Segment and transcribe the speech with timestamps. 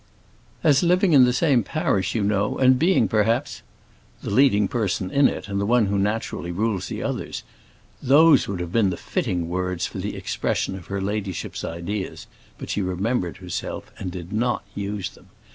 [0.63, 3.61] "As living in the same parish, you know, and being, perhaps"
[4.23, 7.43] the leading person in it, and the one who naturally rules the others.
[8.01, 12.25] Those would have been the fitting words for the expression of her ladyship's ideas;
[12.57, 15.27] but she remembered herself, and did not use them.